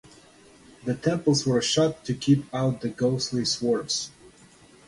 [0.83, 4.09] The temples were shut to keep out the ghostly swarms.